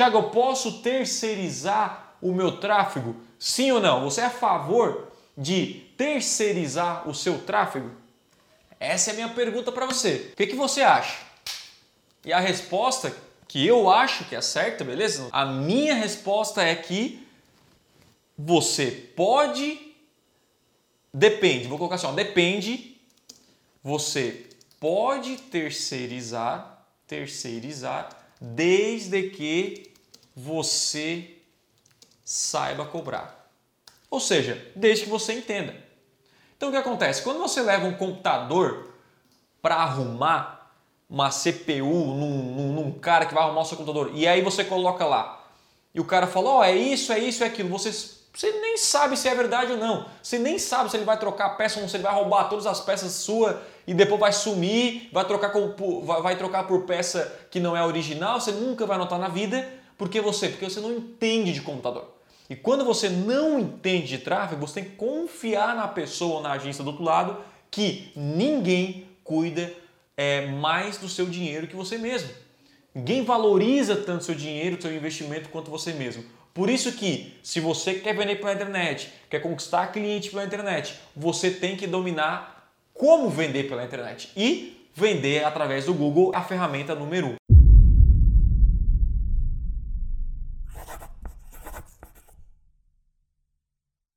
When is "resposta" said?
12.40-13.14, 15.94-16.62